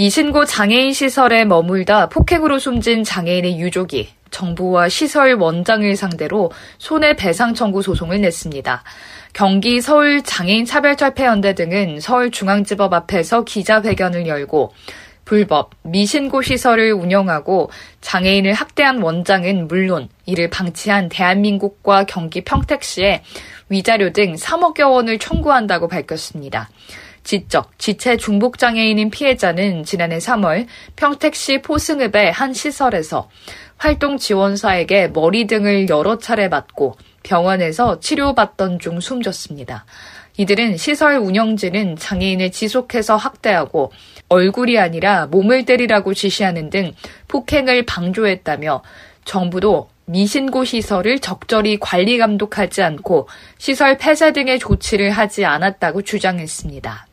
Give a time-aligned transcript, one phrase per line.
[0.00, 8.22] 미신고 장애인 시설에 머물다 폭행으로 숨진 장애인의 유족이 정부와 시설 원장을 상대로 손해배상 청구 소송을
[8.22, 8.82] 냈습니다.
[9.34, 14.72] 경기 서울 장애인 차별철폐연대 등은 서울중앙지법 앞에서 기자회견을 열고
[15.26, 23.22] 불법 미신고 시설을 운영하고 장애인을 학대한 원장은 물론 이를 방치한 대한민국과 경기 평택시에
[23.68, 26.70] 위자료 등 3억여 원을 청구한다고 밝혔습니다.
[27.24, 30.66] 지적, 지체 중복 장애인인 피해자는 지난해 3월
[30.96, 33.28] 평택시 포승읍의 한 시설에서
[33.76, 39.86] 활동 지원사에게 머리 등을 여러 차례 맞고 병원에서 치료받던 중 숨졌습니다.
[40.36, 43.92] 이들은 시설 운영진은 장애인을 지속해서 학대하고
[44.28, 46.92] 얼굴이 아니라 몸을 때리라고 지시하는 등
[47.28, 48.82] 폭행을 방조했다며
[49.24, 57.09] 정부도 미신고 시설을 적절히 관리 감독하지 않고 시설 폐쇄 등의 조치를 하지 않았다고 주장했습니다.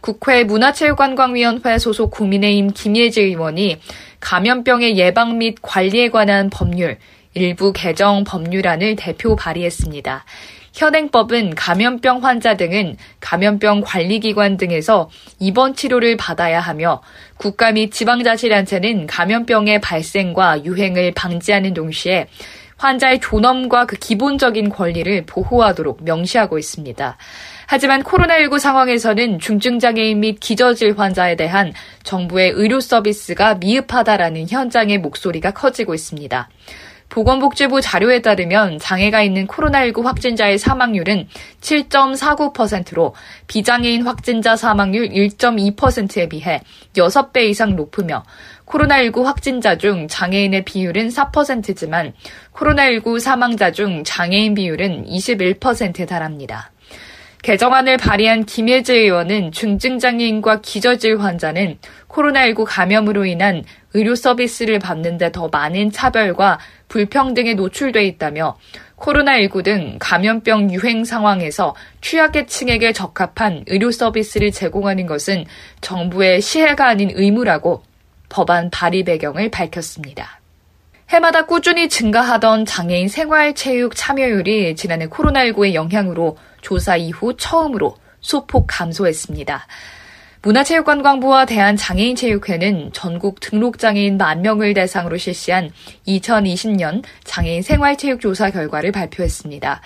[0.00, 3.78] 국회 문화체육관광위원회 소속 국민의힘 김예지 의원이
[4.20, 6.98] 감염병의 예방 및 관리에 관한 법률
[7.34, 10.24] 일부 개정 법률안을 대표 발의했습니다.
[10.72, 17.02] 현행법은 감염병 환자 등은 감염병 관리기관 등에서 입원 치료를 받아야 하며
[17.36, 22.28] 국가 및 지방자치단체는 감염병의 발생과 유행을 방지하는 동시에
[22.76, 27.18] 환자의 존엄과 그 기본적인 권리를 보호하도록 명시하고 있습니다.
[27.72, 35.94] 하지만 코로나19 상황에서는 중증장애인 및 기저질 환자에 대한 정부의 의료 서비스가 미흡하다라는 현장의 목소리가 커지고
[35.94, 36.48] 있습니다.
[37.10, 41.28] 보건복지부 자료에 따르면 장애가 있는 코로나19 확진자의 사망률은
[41.60, 43.14] 7.49%로
[43.46, 46.62] 비장애인 확진자 사망률 1.2%에 비해
[46.94, 48.24] 6배 이상 높으며
[48.66, 52.14] 코로나19 확진자 중 장애인의 비율은 4%지만
[52.52, 56.72] 코로나19 사망자 중 장애인 비율은 21%에 달합니다.
[57.42, 61.78] 개정안을 발의한 김예재 의원은 중증장애인과 기저질 환자는
[62.08, 63.64] 코로나19 감염으로 인한
[63.94, 66.58] 의료 서비스를 받는데 더 많은 차별과
[66.88, 68.58] 불평등에 노출돼 있다며
[68.96, 75.46] 코로나19 등 감염병 유행 상황에서 취약계층에게 적합한 의료 서비스를 제공하는 것은
[75.80, 77.82] 정부의 시혜가 아닌 의무라고
[78.28, 80.39] 법안 발의 배경을 밝혔습니다.
[81.10, 89.66] 해마다 꾸준히 증가하던 장애인 생활체육 참여율이 지난해 코로나19의 영향으로 조사 이후 처음으로 소폭 감소했습니다.
[90.42, 95.72] 문화체육관광부와 대한장애인체육회는 전국 등록장애인 만 명을 대상으로 실시한
[96.06, 99.80] 2020년 장애인 생활체육조사 결과를 발표했습니다.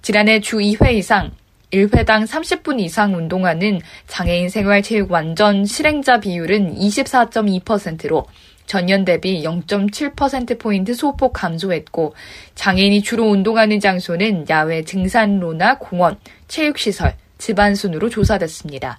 [0.00, 1.30] 지난해 주 2회 이상
[1.72, 8.26] 1회당 30분 이상 운동하는 장애인 생활체육 완전 실행자 비율은 24.2%로
[8.70, 12.14] 전년 대비 0.7%포인트 소폭 감소했고
[12.54, 16.16] 장애인이 주로 운동하는 장소는 야외 등산로나 공원,
[16.46, 18.96] 체육시설, 집안 순으로 조사됐습니다.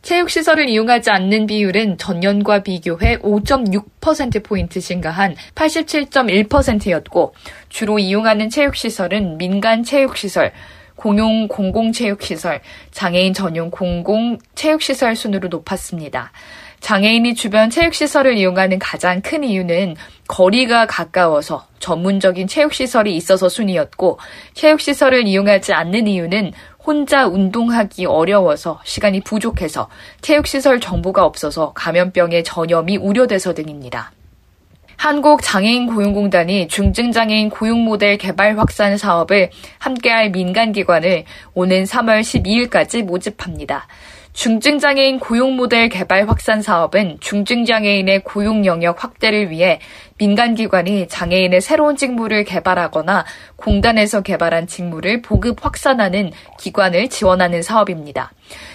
[0.00, 7.34] 체육시설을 이용하지 않는 비율은 전년과 비교해 5.6%포인트 증가한 87.1%였고,
[7.68, 10.50] 주로 이용하는 체육시설은 민간 체육시설,
[10.96, 12.60] 공용 공공체육시설,
[12.90, 16.32] 장애인 전용 공공체육시설 순으로 높았습니다.
[16.80, 19.96] 장애인이 주변 체육시설을 이용하는 가장 큰 이유는
[20.28, 24.18] 거리가 가까워서 전문적인 체육시설이 있어서 순이었고,
[24.54, 29.88] 체육시설을 이용하지 않는 이유는 혼자 운동하기 어려워서 시간이 부족해서
[30.22, 34.12] 체육시설 정보가 없어서 감염병의 전염이 우려돼서 등입니다.
[34.96, 41.24] 한국장애인 고용공단이 중증장애인 고용 모델 개발 확산 사업을 함께할 민간기관을
[41.54, 43.86] 오는 3월 12일까지 모집합니다.
[44.40, 49.80] 중증장애인 고용 모델 개발 확산 사업은 중증장애인의 고용 영역 확대를 위해
[50.16, 53.26] 민간기관이 장애인의 새로운 직무를 개발하거나
[53.56, 58.32] 공단에서 개발한 직무를 보급 확산하는 기관을 지원하는 사업입니다.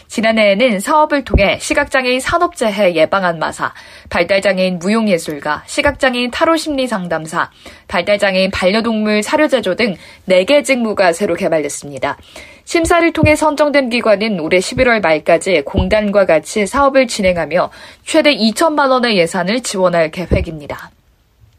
[0.08, 3.74] 지난해에는 사업을 통해 시각장애인 산업재해 예방안 마사,
[4.10, 7.50] 발달장애인 무용예술가, 시각장애인 타로심리상담사,
[7.88, 9.96] 발달장애인 반려동물 사료제조 등
[10.30, 12.18] 4개 직무가 새로 개발됐습니다.
[12.66, 17.72] 심사를 통해 선정된 기관은 올해 11월 말까지 공단과 같이 사업을 진행하며
[18.04, 20.92] 최대 2천만 원의 예산을 지원할 계획입니다.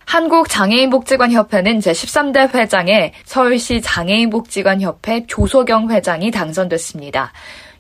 [0.05, 7.33] 한국장애인복지관협회는 제13대 회장에 서울시 장애인복지관협회 조소경 회장이 당선됐습니다.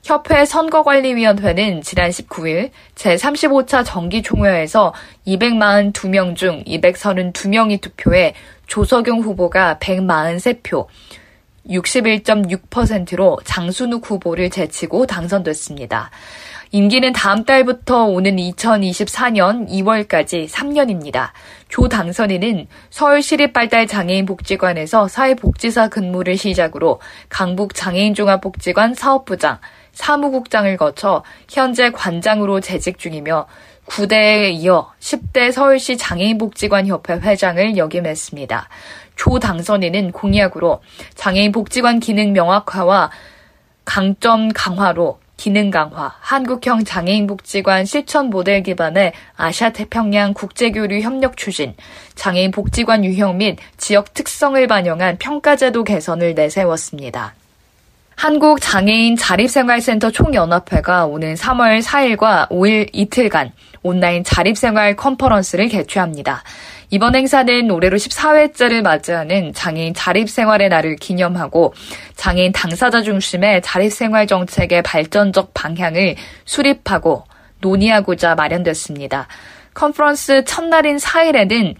[0.04, 4.94] 협회 선거관리위원회는 지난 19일 제35차 정기총회에서
[5.26, 8.34] 242명 중 232명이 투표해
[8.68, 10.86] 조석용 후보가 143표,
[11.68, 16.10] 61.6%로 장순욱 후보를 제치고 당선됐습니다.
[16.72, 21.30] 임기는 다음 달부터 오는 2024년 2월까지 3년입니다.
[21.68, 29.58] 조 당선인은 서울시립발달장애인복지관에서 사회복지사 근무를 시작으로 강북 장애인종합복지관 사업부장,
[29.92, 33.46] 사무국장을 거쳐 현재 관장으로 재직 중이며
[33.86, 38.68] 9대에 이어 10대 서울시 장애인복지관협회 회장을 역임했습니다.
[39.16, 40.80] 조 당선인은 공약으로
[41.14, 43.10] 장애인 복지관 기능 명확화와
[43.84, 51.74] 강점 강화로 기능 강화, 한국형 장애인 복지관 실천 모델 기반의 아시아 태평양 국제교류 협력 추진,
[52.14, 57.34] 장애인 복지관 유형 및 지역 특성을 반영한 평가제도 개선을 내세웠습니다.
[58.16, 63.52] 한국장애인 자립생활센터 총연합회가 오는 3월 4일과 5일 이틀간
[63.82, 66.42] 온라인 자립생활 컨퍼런스를 개최합니다.
[66.88, 71.74] 이번 행사는 올해로 14회째를 맞이하는 장애인 자립생활의 날을 기념하고
[72.14, 76.16] 장애인 당사자 중심의 자립생활 정책의 발전적 방향을
[76.46, 77.24] 수립하고
[77.60, 79.28] 논의하고자 마련됐습니다.
[79.74, 81.74] 컨퍼런스 첫날인 4일에는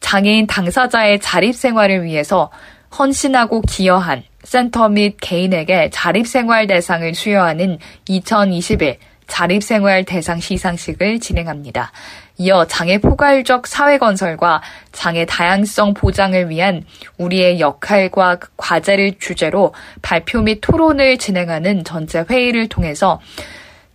[0.00, 2.50] 장애인 당사자의 자립생활을 위해서
[2.98, 7.78] 헌신하고 기여한 센터 및 개인에게 자립생활 대상을 수여하는
[8.08, 11.90] 2021 자립생활 대상 시상식을 진행합니다.
[12.38, 14.62] 이어 장애 포괄적 사회 건설과
[14.92, 16.84] 장애 다양성 보장을 위한
[17.18, 23.20] 우리의 역할과 과제를 주제로 발표 및 토론을 진행하는 전체 회의를 통해서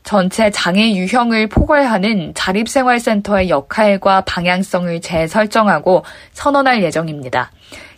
[0.04, 6.04] 전체 장애 유형을 포괄하는 자립생활센터의 역할과 방향성을 재설정하고
[6.34, 7.52] 선언할 예정입니다.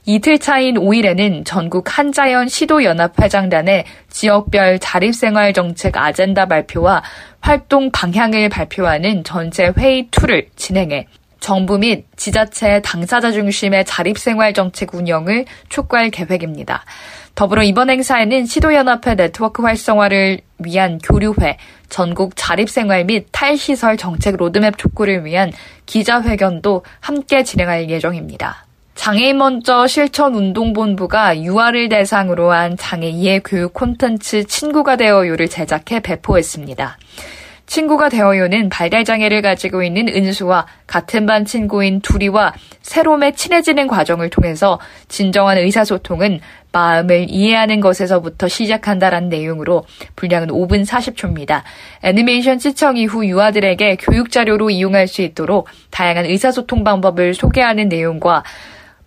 [0.05, 7.03] 이틀 차인 5일에는 전국 한자연 시도연합회장단의 지역별 자립생활 정책 아젠다 발표와
[7.39, 11.07] 활동 방향을 발표하는 전체 회의 2를 진행해
[11.39, 16.83] 정부 및 지자체 당사자 중심의 자립생활 정책 운영을 촉구할 계획입니다.
[17.35, 21.57] 더불어 이번 행사에는 시도연합회 네트워크 활성화를 위한 교류회,
[21.87, 25.51] 전국 자립생활 및 탈시설 정책 로드맵 촉구를 위한
[25.85, 28.65] 기자회견도 함께 진행할 예정입니다.
[28.95, 36.97] 장애인 먼저 실천운동본부가 유아를 대상으로 한 장애 이해 교육 콘텐츠 친구가 되어요를 제작해 배포했습니다.
[37.65, 45.57] 친구가 되어요는 발달장애를 가지고 있는 은수와 같은 반 친구인 둘이와 새롬에 친해지는 과정을 통해서 진정한
[45.57, 46.39] 의사소통은
[46.71, 49.85] 마음을 이해하는 것에서부터 시작한다라는 내용으로
[50.15, 51.63] 분량은 5분 40초입니다.
[52.03, 58.43] 애니메이션 시청 이후 유아들에게 교육자료로 이용할 수 있도록 다양한 의사소통 방법을 소개하는 내용과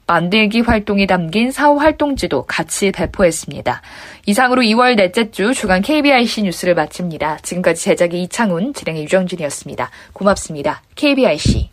[0.06, 3.82] 만들기 활동이 담긴 사후 활동지도 같이 배포했습니다.
[4.26, 7.38] 이상으로 2월 넷째 주 주간 KBIC 뉴스를 마칩니다.
[7.42, 9.90] 지금까지 제작의 이창훈, 진행의 유정준이었습니다.
[10.12, 10.82] 고맙습니다.
[10.94, 11.70] KBIC.